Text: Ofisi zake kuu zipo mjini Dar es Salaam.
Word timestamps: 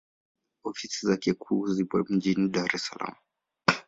Ofisi 0.63 1.05
zake 1.07 1.33
kuu 1.33 1.67
zipo 1.75 1.97
mjini 2.09 2.49
Dar 2.53 2.71
es 2.75 2.83
Salaam. 2.87 3.15